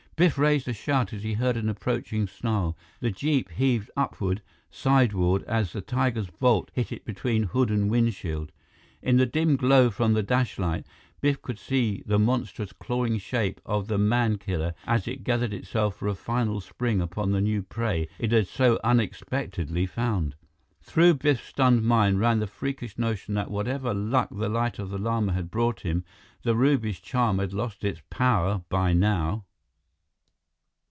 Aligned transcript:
Biff 0.17 0.37
raised 0.37 0.67
a 0.67 0.73
shout 0.73 1.13
as 1.13 1.23
he 1.23 1.33
heard 1.33 1.57
an 1.57 1.67
approaching 1.67 2.27
snarl. 2.27 2.77
The 2.99 3.09
jeep 3.09 3.49
heaved 3.49 3.89
upward, 3.97 4.43
sideward 4.69 5.41
as 5.45 5.73
the 5.73 5.81
tiger's 5.81 6.29
bulk 6.29 6.69
hit 6.75 6.91
it 6.91 7.03
between 7.05 7.41
hood 7.41 7.71
and 7.71 7.89
windshield. 7.89 8.51
In 9.01 9.17
the 9.17 9.25
dim 9.25 9.55
glow 9.55 9.89
from 9.89 10.13
the 10.13 10.21
dashlight, 10.21 10.85
Biff 11.21 11.41
could 11.41 11.57
see 11.57 12.03
the 12.05 12.19
monstrous, 12.19 12.71
clawing 12.71 13.17
shape 13.17 13.61
of 13.65 13.87
the 13.87 13.97
man 13.97 14.37
killer 14.37 14.75
as 14.85 15.07
it 15.07 15.23
gathered 15.23 15.53
itself 15.55 15.95
for 15.95 16.07
a 16.07 16.13
final 16.13 16.61
spring 16.61 17.01
upon 17.01 17.31
the 17.31 17.41
new 17.41 17.63
prey 17.63 18.07
it 18.19 18.31
had 18.31 18.45
so 18.47 18.79
unexpectedly 18.83 19.87
found. 19.87 20.35
Through 20.83 21.15
Biff's 21.15 21.47
stunned 21.47 21.81
mind 21.81 22.19
ran 22.19 22.37
the 22.37 22.45
freakish 22.45 22.95
notion 22.95 23.33
that 23.33 23.49
whatever 23.49 23.91
luck 23.91 24.29
the 24.29 24.49
Light 24.49 24.77
of 24.77 24.91
the 24.91 24.99
Lama 24.99 25.33
had 25.33 25.49
brought 25.49 25.79
him, 25.79 26.05
the 26.43 26.53
ruby's 26.55 26.99
charm 26.99 27.39
had 27.39 27.53
lost 27.53 27.83
its 27.83 28.03
power 28.11 28.61
by 28.69 28.93
now. 28.93 29.45